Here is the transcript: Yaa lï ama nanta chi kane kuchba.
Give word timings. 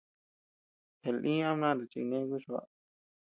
Yaa 1.01 1.15
lï 1.21 1.33
ama 1.49 1.59
nanta 1.69 1.83
chi 1.91 1.99
kane 2.09 2.29
kuchba. 2.29 2.59